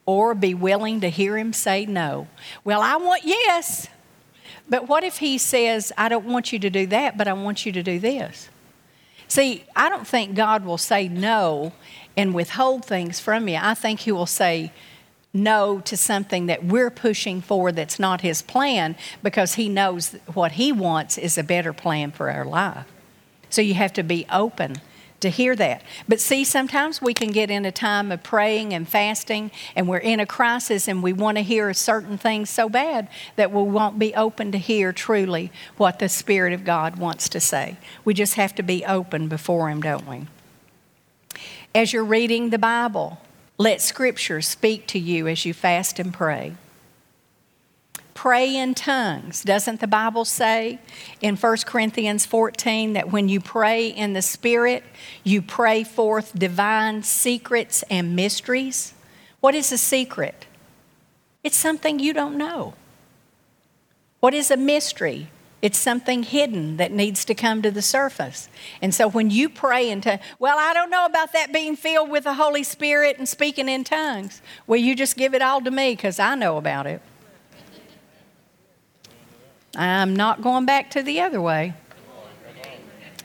[0.06, 2.28] or be willing to hear Him say no.
[2.62, 3.88] Well, I want yes.
[4.70, 7.66] But what if he says, I don't want you to do that, but I want
[7.66, 8.48] you to do this?
[9.28, 11.72] See, I don't think God will say no
[12.16, 13.58] and withhold things from you.
[13.60, 14.72] I think he will say,
[15.32, 20.52] no to something that we're pushing for that's not His plan because He knows what
[20.52, 22.86] He wants is a better plan for our life.
[23.48, 24.80] So you have to be open
[25.20, 25.82] to hear that.
[26.08, 29.98] But see, sometimes we can get in a time of praying and fasting, and we're
[29.98, 33.98] in a crisis and we want to hear certain things so bad that we won't
[33.98, 37.76] be open to hear truly what the Spirit of God wants to say.
[38.04, 40.26] We just have to be open before Him, don't we?
[41.74, 43.20] As you're reading the Bible,
[43.58, 46.56] let Scripture speak to you as you fast and pray.
[48.14, 49.42] Pray in tongues.
[49.42, 50.78] Doesn't the Bible say
[51.20, 54.84] in 1 Corinthians 14 that when you pray in the Spirit,
[55.24, 58.94] you pray forth divine secrets and mysteries?
[59.40, 60.46] What is a secret?
[61.42, 62.74] It's something you don't know.
[64.20, 65.30] What is a mystery?
[65.62, 68.48] It's something hidden that needs to come to the surface.
[68.80, 72.24] And so when you pray into, well, I don't know about that being filled with
[72.24, 74.40] the Holy Spirit and speaking in tongues.
[74.66, 77.02] Well, you just give it all to me because I know about it.
[79.76, 81.74] I'm not going back to the other way.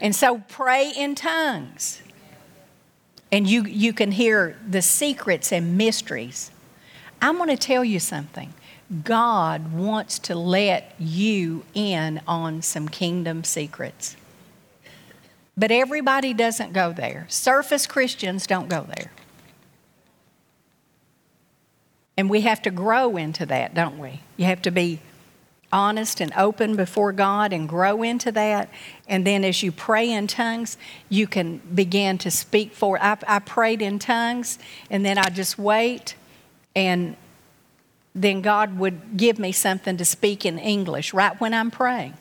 [0.02, 2.02] And so pray in tongues.
[3.32, 6.52] And you, you can hear the secrets and mysteries.
[7.22, 8.54] I'm going to tell you something.
[9.04, 14.16] God wants to let you in on some kingdom secrets.
[15.58, 17.26] But everybody doesn't go there.
[17.30, 19.12] Surface Christians don't go there.
[22.18, 24.22] And we have to grow into that, don't we?
[24.38, 25.00] You have to be
[25.72, 28.70] honest and open before God and grow into that.
[29.08, 30.78] And then as you pray in tongues,
[31.10, 33.02] you can begin to speak for.
[33.02, 36.16] I, I prayed in tongues, and then I just wait
[36.76, 37.16] and
[38.14, 42.14] then God would give me something to speak in English right when I'm praying.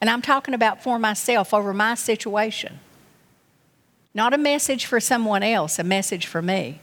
[0.00, 2.80] And I'm talking about for myself over my situation.
[4.12, 6.80] Not a message for someone else, a message for me.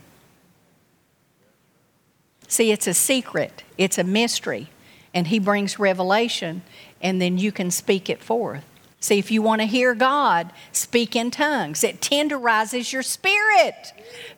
[2.47, 4.69] See, it's a secret, it's a mystery,
[5.13, 6.63] and He brings revelation,
[7.01, 8.63] and then you can speak it forth.
[9.03, 11.83] See, if you want to hear God, speak in tongues.
[11.83, 13.91] It tenderizes your spirit.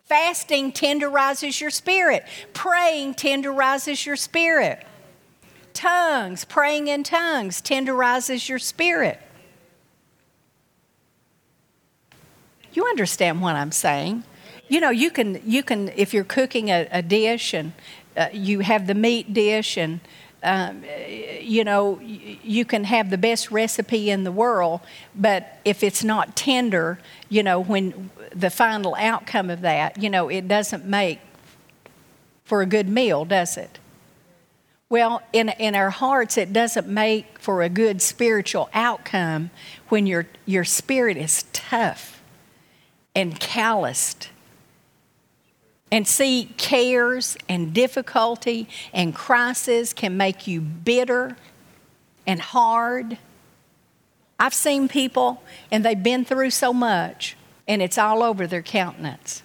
[0.06, 2.26] Fasting tenderizes your spirit.
[2.54, 4.84] Praying tenderizes your spirit.
[5.74, 9.22] Tongues, praying in tongues, tenderizes your spirit.
[12.74, 14.24] You understand what I'm saying?
[14.68, 17.74] You know, you can, you can if you're cooking a, a dish and
[18.18, 20.00] uh, you have the meat dish and
[20.46, 20.84] um,
[21.42, 24.80] you know, you can have the best recipe in the world,
[25.16, 30.30] but if it's not tender, you know, when the final outcome of that, you know,
[30.30, 31.20] it doesn't make
[32.44, 33.80] for a good meal, does it?
[34.88, 39.50] Well, in, in our hearts, it doesn't make for a good spiritual outcome
[39.90, 42.22] when your, your spirit is tough
[43.16, 44.30] and calloused
[45.92, 51.38] and see, cares and difficulty and crisis can make you bitter
[52.26, 53.18] and hard.
[54.40, 59.44] I've seen people and they've been through so much and it's all over their countenance.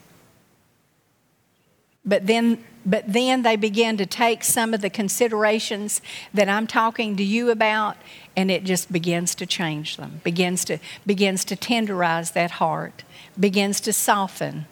[2.04, 6.00] But then, but then they begin to take some of the considerations
[6.32, 7.96] that I'm talking to you about
[8.34, 13.04] and it just begins to change them, begins to, begins to tenderize that heart,
[13.38, 14.64] begins to soften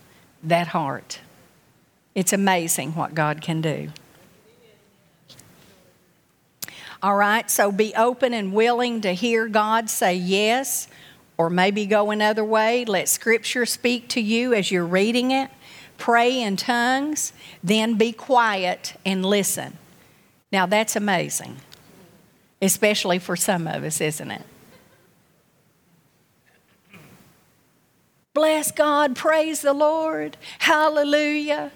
[0.42, 1.20] that heart.
[2.18, 3.90] It's amazing what God can do.
[7.00, 10.88] All right, so be open and willing to hear God say yes
[11.36, 12.84] or maybe go another way.
[12.84, 15.48] Let Scripture speak to you as you're reading it.
[15.96, 19.78] Pray in tongues, then be quiet and listen.
[20.50, 21.58] Now, that's amazing,
[22.60, 24.42] especially for some of us, isn't it?
[28.34, 31.70] Bless God, praise the Lord, hallelujah.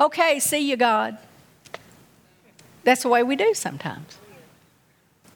[0.00, 1.18] Okay, see you, God.
[2.84, 4.18] That's the way we do sometimes.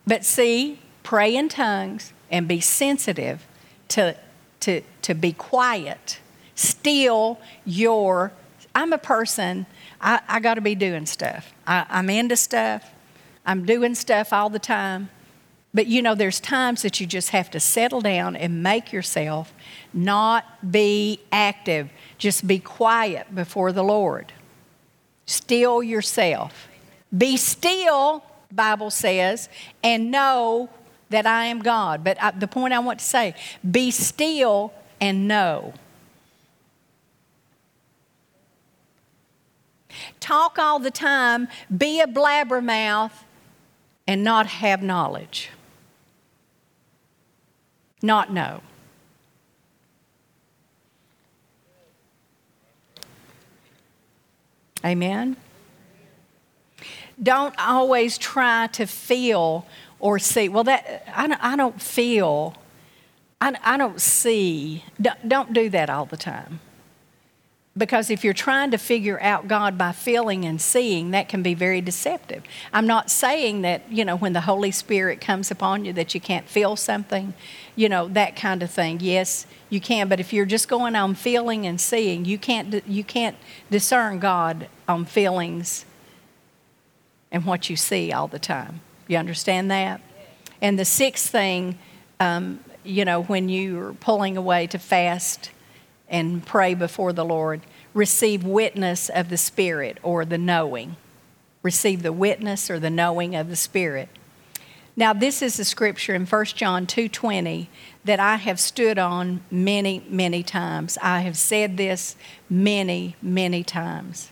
[0.07, 3.47] But see, pray in tongues and be sensitive
[3.89, 4.17] to,
[4.61, 6.21] to, to be quiet.
[6.55, 8.33] Still your,
[8.75, 9.67] I'm a person,
[10.01, 11.53] I, I got to be doing stuff.
[11.67, 12.91] I, I'm into stuff,
[13.45, 15.11] I'm doing stuff all the time.
[15.75, 19.55] But you know, there's times that you just have to settle down and make yourself
[19.93, 21.89] not be active.
[22.23, 24.33] Just be quiet before the Lord.
[25.27, 26.69] Still yourself.
[27.19, 29.49] Be still, Bible says,
[29.83, 30.71] and know
[31.11, 32.05] that I am God.
[32.05, 33.35] But I, the point I want to say,
[33.69, 35.75] be still and know.
[40.21, 43.25] Talk all the time, be a blabbermouth,
[44.07, 45.51] and not have knowledge
[48.01, 48.61] not know.
[54.85, 55.37] Amen?
[57.23, 59.67] Don't always try to feel
[60.01, 60.49] or see.
[60.49, 62.55] Well, that I don't, I don't feel,
[63.41, 64.85] I, I don't see.
[65.01, 66.61] Don't, don't do that all the time.
[67.75, 71.55] Because if you're trying to figure out God by feeling and seeing, that can be
[71.55, 72.43] very deceptive.
[72.71, 76.21] I'm not saying that, you know, when the Holy Spirit comes upon you that you
[76.21, 77.33] can't feel something,
[77.75, 78.99] you know, that kind of thing.
[79.01, 83.05] Yes, you can, but if you're just going on feeling and seeing, you can't you
[83.05, 83.37] can't
[83.71, 85.87] discern God on feelings
[87.31, 88.83] and what you see all the time.
[89.09, 90.03] You understand that?
[90.61, 91.79] And the sixth thing,
[92.21, 95.51] um, you know, when you're pulling away to fast
[96.13, 97.63] and pray before the Lord.
[97.95, 100.97] Receive witness of the Spirit or the knowing.
[101.63, 104.09] Receive the witness or the knowing of the Spirit.
[104.95, 107.69] Now this is a scripture in 1 John 2:20
[108.05, 110.99] that I have stood on many many times.
[111.01, 112.15] I have said this
[112.51, 114.31] many many times.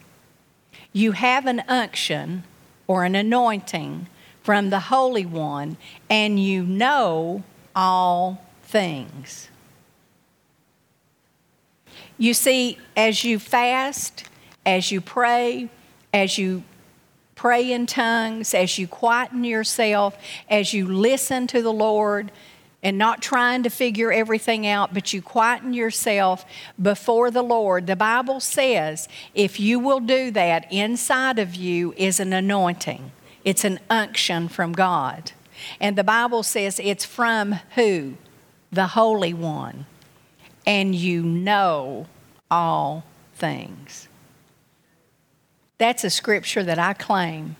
[0.92, 2.44] You have an unction
[2.86, 4.08] or an anointing
[4.42, 5.78] from the Holy One
[6.10, 7.42] and you know
[7.74, 9.49] all things.
[12.20, 14.24] You see, as you fast,
[14.66, 15.70] as you pray,
[16.12, 16.64] as you
[17.34, 20.18] pray in tongues, as you quieten yourself,
[20.50, 22.30] as you listen to the Lord,
[22.82, 26.44] and not trying to figure everything out, but you quieten yourself
[26.80, 27.86] before the Lord.
[27.86, 33.12] The Bible says if you will do that, inside of you is an anointing,
[33.46, 35.32] it's an unction from God.
[35.80, 38.18] And the Bible says it's from who?
[38.70, 39.86] The Holy One
[40.66, 42.06] and you know
[42.50, 43.04] all
[43.34, 44.08] things.
[45.78, 47.56] That's a scripture that I claim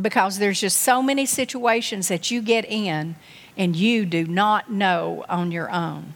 [0.00, 3.16] because there's just so many situations that you get in
[3.56, 6.14] and you do not know on your own.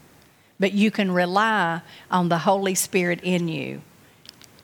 [0.58, 3.80] But you can rely on the Holy Spirit in you.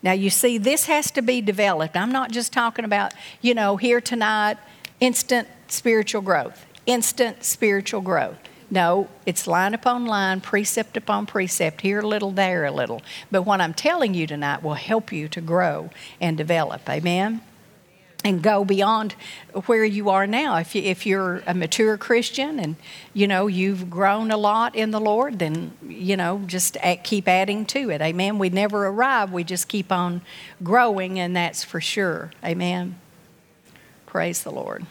[0.02, 1.96] Now, you see, this has to be developed.
[1.96, 4.58] I'm not just talking about, you know, here tonight,
[5.00, 8.36] instant spiritual growth, instant spiritual growth.
[8.70, 13.00] No, it's line upon line, precept upon precept, here a little, there a little.
[13.30, 15.90] But what I'm telling you tonight will help you to grow
[16.20, 16.88] and develop.
[16.88, 17.42] Amen?
[18.24, 19.14] And go beyond
[19.66, 20.56] where you are now.
[20.56, 22.74] If, you, if you're a mature Christian and
[23.14, 27.28] you know you've grown a lot in the Lord, then you know just add, keep
[27.28, 28.00] adding to it.
[28.00, 28.38] Amen.
[28.38, 30.22] We never arrive; we just keep on
[30.64, 32.32] growing, and that's for sure.
[32.44, 32.98] Amen.
[34.06, 34.86] Praise the Lord.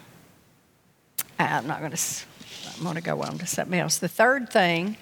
[1.38, 1.97] I'm not going to
[2.78, 3.97] I'm going to go on to something else.
[3.97, 4.97] The third thing,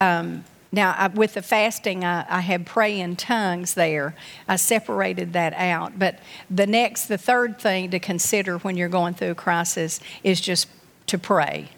[0.00, 4.14] um, now I, with the fasting, I, I had pray in tongues there.
[4.48, 5.98] I separated that out.
[5.98, 10.40] But the next, the third thing to consider when you're going through a crisis is
[10.40, 10.68] just
[11.08, 11.70] to pray.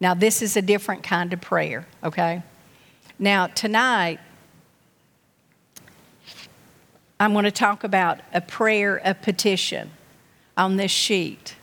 [0.00, 2.42] Now, this is a different kind of prayer, okay?
[3.18, 4.18] Now, tonight,
[7.18, 9.90] I'm going to talk about a prayer, a petition
[10.56, 11.56] on this sheet.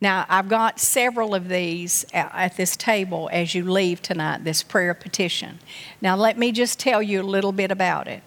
[0.00, 4.92] Now, I've got several of these at this table as you leave tonight, this prayer
[4.92, 5.58] petition.
[6.02, 8.22] Now, let me just tell you a little bit about it.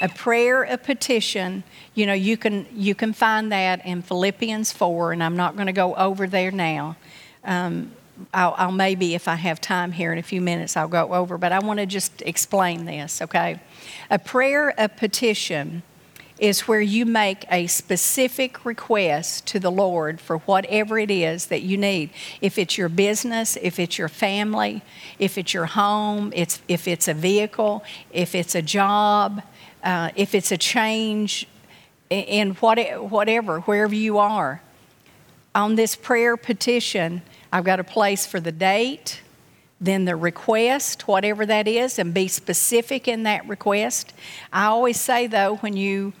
[0.00, 1.62] A prayer, a petition,
[1.94, 5.66] you know, you can, you can find that in Philippians 4, and I'm not going
[5.66, 6.96] to go over there now.
[7.44, 7.92] Um,
[8.34, 11.38] I'll, I'll, maybe, if I have time here in a few minutes, I'll go over,
[11.38, 13.60] but I want to just explain this, okay?
[14.10, 15.84] A prayer, a petition
[16.42, 21.62] is where you make a specific request to the Lord for whatever it is that
[21.62, 22.10] you need.
[22.40, 24.82] If it's your business, if it's your family,
[25.20, 29.40] if it's your home, it's, if it's a vehicle, if it's a job,
[29.84, 31.46] uh, if it's a change
[32.10, 32.76] in what,
[33.08, 34.60] whatever, wherever you are.
[35.54, 37.22] On this prayer petition,
[37.52, 39.22] I've got a place for the date,
[39.80, 44.12] then the request, whatever that is, and be specific in that request.
[44.52, 46.14] I always say, though, when you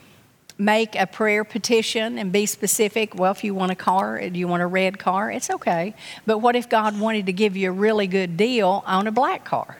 [0.64, 3.14] make a prayer petition and be specific.
[3.14, 5.30] Well, if you want a car, do you want a red car?
[5.30, 5.94] It's okay.
[6.26, 9.44] But what if God wanted to give you a really good deal on a black
[9.44, 9.78] car?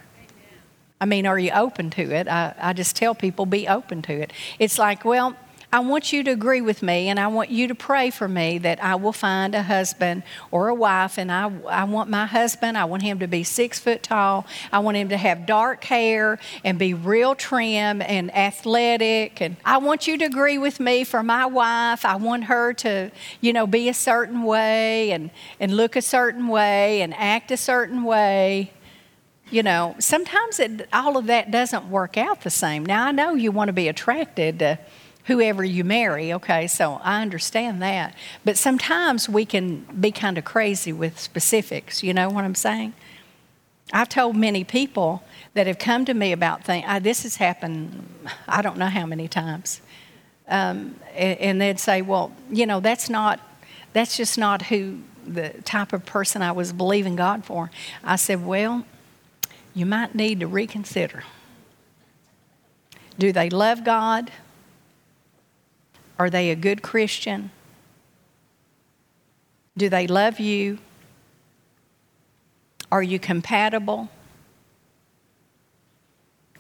[1.01, 2.29] I mean, are you open to it?
[2.29, 4.33] I, I just tell people be open to it.
[4.61, 5.37] It's like, well,
[5.75, 8.59] I want you to agree with me and I want you to pray for me
[8.59, 11.17] that I will find a husband or a wife.
[11.17, 14.45] And I, I want my husband, I want him to be six foot tall.
[14.71, 19.41] I want him to have dark hair and be real trim and athletic.
[19.41, 22.05] And I want you to agree with me for my wife.
[22.05, 23.11] I want her to,
[23.41, 27.57] you know, be a certain way and, and look a certain way and act a
[27.57, 28.75] certain way
[29.51, 32.87] you know, sometimes it, all of that doesn't work out the same.
[32.87, 34.79] Now, I know you want to be attracted to
[35.25, 38.15] whoever you marry, okay, so I understand that.
[38.45, 42.95] But sometimes we can be kind of crazy with specifics, you know what I'm saying?
[43.93, 45.23] I've told many people
[45.55, 46.87] that have come to me about things.
[47.03, 48.09] this has happened,
[48.49, 49.81] I don't know how many times,
[50.49, 53.41] um, and, and they'd say, "Well, you know, that's not,
[53.93, 57.71] that's just not who the type of person I was believing God for."
[58.03, 58.85] I said, "Well,
[59.75, 61.25] you might need to reconsider.
[63.19, 64.31] Do they love God?
[66.23, 67.51] Are they a good Christian?
[69.77, 70.79] Do they love you?
[72.93, 74.09] Are you compatible?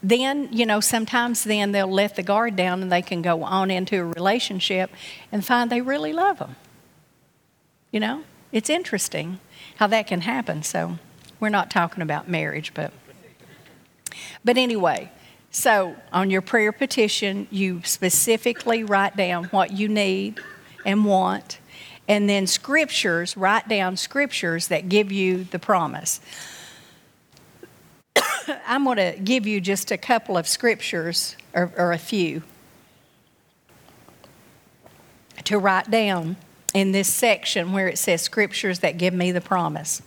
[0.03, 3.71] Then, you know, sometimes then they'll let the guard down and they can go on
[3.71, 4.91] into a relationship
[5.31, 6.57] and find they really love them.
[7.93, 9.39] You know, it's interesting
[9.77, 10.65] how that can happen.
[10.65, 10.99] So,
[11.39, 12.93] we're not talking about marriage, but
[14.43, 15.13] but anyway,
[15.53, 20.41] so on your prayer petition, you specifically write down what you need
[20.87, 21.59] and want,
[22.09, 26.21] and then scriptures, write down scriptures that give you the promise.
[28.67, 32.43] I'm going to give you just a couple of scriptures, or, or a few,
[35.45, 36.37] to write down
[36.73, 40.01] in this section where it says scriptures that give me the promise.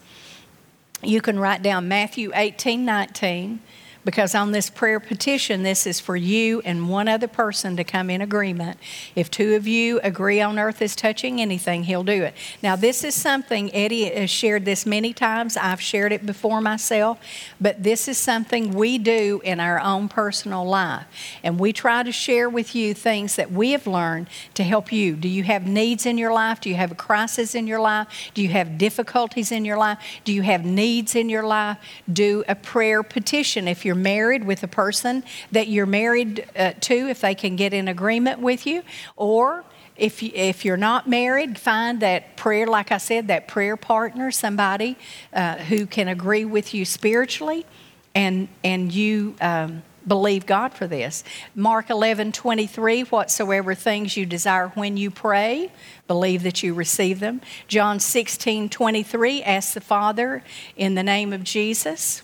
[1.04, 3.60] You can write down Matthew 18 19
[4.06, 8.12] because on this prayer petition, this is for you and one other person to come
[8.12, 8.80] in agreement.
[9.16, 12.36] If two of you agree on earth is touching anything, he'll do it.
[12.62, 15.58] Now, this is something, Eddie has shared this many times.
[15.58, 17.20] I've shared it before myself,
[17.60, 21.06] but this is something we do in our own personal life.
[21.44, 25.16] And we try to share with you things that we have learned to help you.
[25.16, 26.62] Do you have needs in your life?
[26.62, 28.08] Do you have a crisis in your life?
[28.36, 29.98] Do you have difficulties in your life?
[30.24, 31.78] Do you have needs in your life?
[32.12, 36.74] Do a prayer petition if you're you're married with a person that you're married uh,
[36.82, 38.84] to, if they can get in agreement with you,
[39.16, 39.64] or
[39.96, 44.32] if, you, if you're not married, find that prayer, like I said, that prayer partner,
[44.32, 44.98] somebody
[45.32, 47.66] uh, who can agree with you spiritually,
[48.14, 51.24] and, and you um, believe God for this.
[51.56, 55.72] Mark 11 23, whatsoever things you desire when you pray,
[56.08, 57.40] believe that you receive them.
[57.70, 60.44] John 16 23, ask the Father
[60.76, 62.22] in the name of Jesus.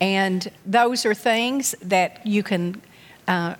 [0.00, 2.80] And those are things that you can
[3.26, 3.54] uh,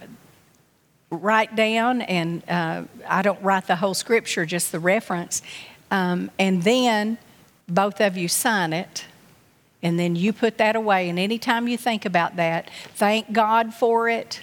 [1.10, 5.42] write down, and uh, I don't write the whole scripture, just the reference.
[5.90, 7.18] Um, and then
[7.68, 9.04] both of you sign it,
[9.82, 11.08] and then you put that away.
[11.08, 14.42] And anytime you think about that, thank God for it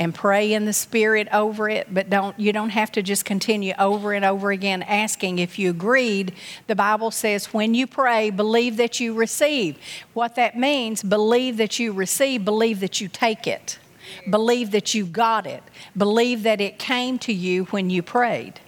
[0.00, 3.74] and pray in the spirit over it but don't you don't have to just continue
[3.78, 5.38] over and over again asking.
[5.38, 6.34] If you agreed
[6.66, 9.78] the bible says when you pray believe that you receive.
[10.14, 13.78] What that means believe that you receive believe that you take it.
[14.28, 15.62] Believe that you got it.
[15.96, 18.60] Believe that it came to you when you prayed.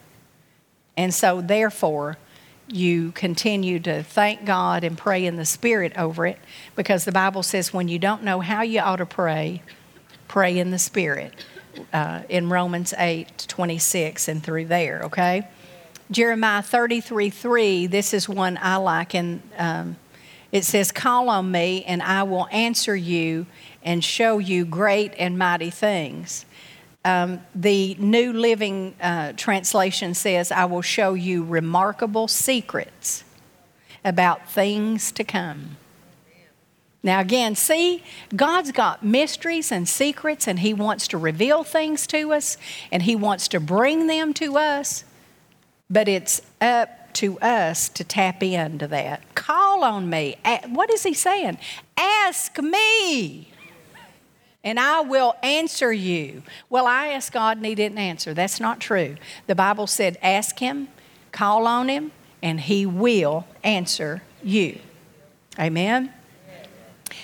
[0.96, 2.18] And so therefore
[2.68, 6.38] you continue to thank God and pray in the Spirit over it
[6.76, 9.62] because the Bible says when you don't know how you ought to pray,
[10.30, 11.34] pray in the Spirit
[11.92, 15.48] uh, in Romans 8 26 and through there, okay?
[16.08, 19.96] Jeremiah 33 3, this is one I like, and um,
[20.52, 23.46] it says, Call on me, and I will answer you
[23.82, 26.46] and show you great and mighty things.
[27.04, 33.24] Um, the New Living uh, Translation says, I will show you remarkable secrets
[34.04, 35.76] about things to come.
[37.02, 38.02] Now, again, see,
[38.36, 42.58] God's got mysteries and secrets, and He wants to reveal things to us,
[42.92, 45.04] and He wants to bring them to us,
[45.88, 49.34] but it's up to us to tap into that.
[49.34, 50.36] Call on me.
[50.68, 51.56] What is He saying?
[51.96, 53.50] Ask me,
[54.62, 56.42] and I will answer you.
[56.68, 58.34] Well, I asked God, and He didn't answer.
[58.34, 59.16] That's not true.
[59.46, 60.88] The Bible said, Ask Him,
[61.32, 64.80] call on Him, and He will answer you.
[65.58, 66.12] Amen.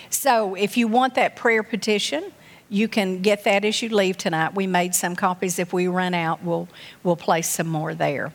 [0.09, 2.31] So if you want that prayer petition,
[2.69, 4.53] you can get that as you leave tonight.
[4.55, 5.59] We made some copies.
[5.59, 6.67] If we run out, we'll,
[7.03, 8.33] we'll place some more there.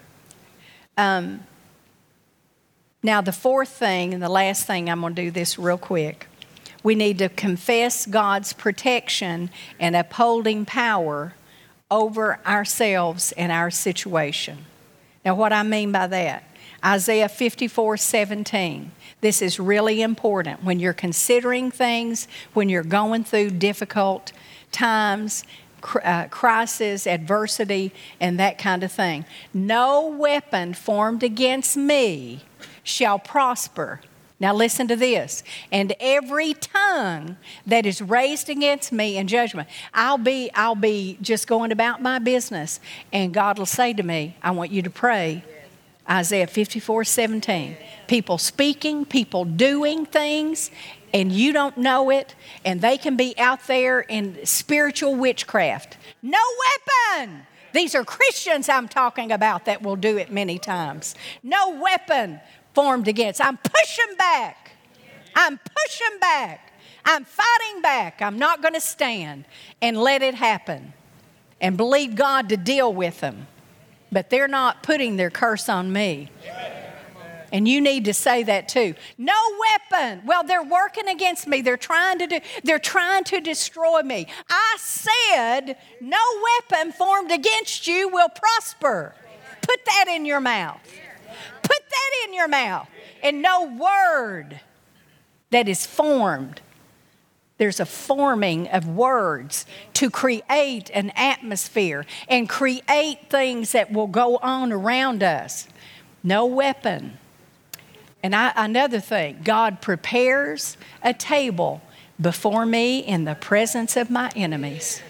[0.97, 1.41] Um,
[3.03, 6.29] now, the fourth thing and the last thing, I'm going to do this real quick.
[6.83, 11.35] We need to confess God's protection and upholding power
[11.91, 14.65] over ourselves and our situation.
[15.25, 16.45] Now, what I mean by that,
[16.85, 18.91] Isaiah 54 17.
[19.21, 24.33] This is really important when you're considering things, when you're going through difficult
[24.73, 25.45] times,
[26.03, 29.25] uh, crisis, adversity, and that kind of thing.
[29.55, 32.45] No weapon formed against me
[32.83, 34.01] shall prosper.
[34.41, 35.45] Now, listen to this.
[35.71, 41.47] And every tongue that is raised against me in judgment, I'll be, I'll be just
[41.47, 42.81] going about my business,
[43.13, 45.45] and God will say to me, I want you to pray
[46.09, 47.77] Isaiah 54 17.
[48.09, 50.71] People speaking, people doing things,
[51.15, 52.35] and you don't know it,
[52.65, 55.97] and they can be out there in spiritual witchcraft.
[56.23, 56.41] No
[57.19, 57.47] weapon!
[57.73, 61.15] These are Christians I'm talking about that will do it many times.
[61.43, 62.41] No weapon
[62.75, 63.41] formed against.
[63.41, 64.73] I'm pushing back.
[65.35, 66.73] I'm pushing back.
[67.05, 68.21] I'm fighting back.
[68.23, 69.45] I'm not going to stand
[69.81, 70.93] and let it happen
[71.61, 73.47] and believe God to deal with them.
[74.13, 76.31] But they're not putting their curse on me.
[77.53, 78.95] And you need to say that too.
[79.19, 79.35] No
[79.91, 80.23] weapon.
[80.25, 81.61] Well, they're working against me.
[81.61, 84.27] They're trying to do, they're trying to destroy me.
[84.49, 86.19] I said, no
[86.71, 89.15] weapon formed against you will prosper.
[89.61, 90.81] Put that in your mouth.
[91.63, 92.89] Put that in your mouth.
[93.23, 94.61] And no word
[95.51, 96.62] that is formed.
[97.59, 104.39] There's a forming of words to create an atmosphere and create things that will go
[104.39, 105.69] on around us.
[106.25, 107.19] No weapon
[108.23, 111.83] and I, another thing, God prepares a table
[112.21, 115.03] before me in the presence of my enemies.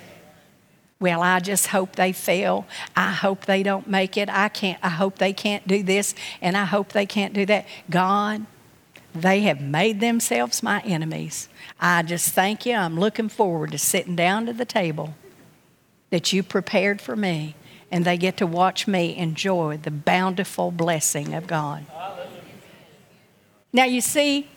[0.98, 2.64] Well, I just hope they fail.
[2.96, 4.30] I hope they don't make it.
[4.30, 7.66] I can't I hope they can't do this and I hope they can't do that.
[7.90, 8.46] God,
[9.14, 11.48] they have made themselves my enemies.
[11.80, 12.74] I just thank you.
[12.74, 15.14] I'm looking forward to sitting down to the table
[16.10, 17.54] that you prepared for me
[17.90, 21.84] and they get to watch me enjoy the bountiful blessing of God.
[23.72, 24.48] Now, you see,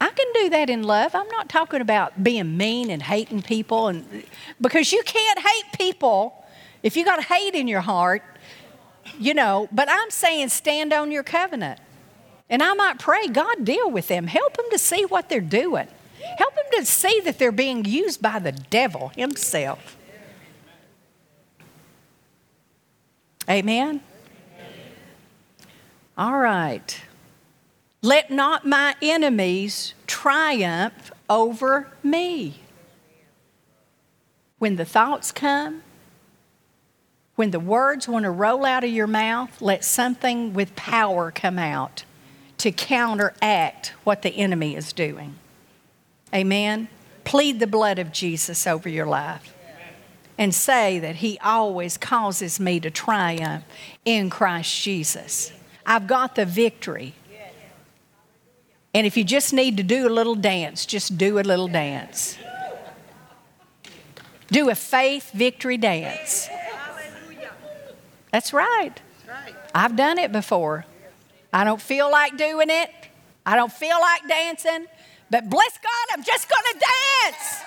[0.00, 1.14] I can do that in love.
[1.14, 4.24] I'm not talking about being mean and hating people, and
[4.60, 6.44] because you can't hate people
[6.82, 8.22] if you got hate in your heart,
[9.18, 9.68] you know.
[9.72, 11.80] But I'm saying stand on your covenant,
[12.48, 15.88] and I might pray God deal with them, help them to see what they're doing,
[16.38, 19.96] help them to see that they're being used by the devil himself.
[23.48, 24.00] Amen.
[26.18, 27.00] All right.
[28.02, 32.60] Let not my enemies triumph over me.
[34.58, 35.82] When the thoughts come,
[37.34, 41.58] when the words want to roll out of your mouth, let something with power come
[41.58, 42.04] out
[42.58, 45.36] to counteract what the enemy is doing.
[46.34, 46.88] Amen.
[47.24, 49.54] Plead the blood of Jesus over your life
[50.38, 53.64] and say that He always causes me to triumph
[54.04, 55.52] in Christ Jesus.
[55.84, 57.14] I've got the victory.
[58.94, 62.38] And if you just need to do a little dance, just do a little dance.
[64.50, 66.48] Do a faith victory dance.
[68.30, 68.94] That's right.
[69.74, 70.86] I've done it before.
[71.56, 72.90] I don't feel like doing it.
[73.46, 74.84] I don't feel like dancing.
[75.30, 76.78] But bless God, I'm just going to
[77.24, 77.62] dance.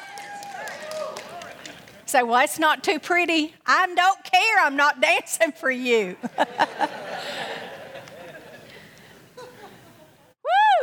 [2.05, 3.55] Say, well, that's not too pretty.
[3.65, 4.59] I don't care.
[4.59, 6.17] I'm not dancing for you.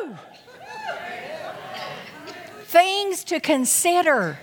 [0.03, 0.17] Woo!
[2.65, 4.37] Things to consider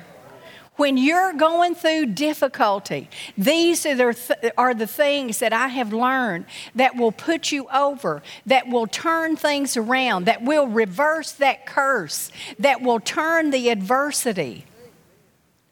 [0.76, 3.10] when you're going through difficulty.
[3.38, 6.46] These are the, th- are the things that I have learned
[6.76, 12.32] that will put you over, that will turn things around, that will reverse that curse,
[12.58, 14.66] that will turn the adversity.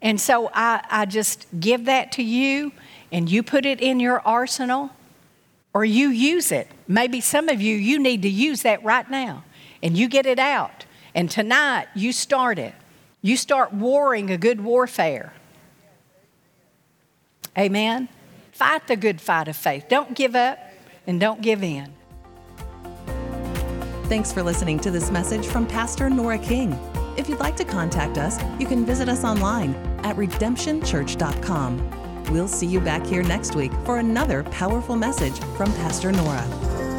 [0.00, 2.72] And so I, I just give that to you,
[3.10, 4.90] and you put it in your arsenal,
[5.74, 6.68] or you use it.
[6.86, 9.44] Maybe some of you, you need to use that right now,
[9.82, 10.86] and you get it out.
[11.14, 12.74] And tonight, you start it.
[13.22, 15.32] You start warring a good warfare.
[17.56, 18.08] Amen?
[18.50, 19.86] Fight the good fight of faith.
[19.88, 20.58] Don't give up
[21.06, 21.94] and don't give in.
[24.08, 26.72] Thanks for listening to this message from Pastor Nora King.
[27.16, 32.24] If you'd like to contact us, you can visit us online at redemptionchurch.com.
[32.30, 36.91] We'll see you back here next week for another powerful message from Pastor Nora.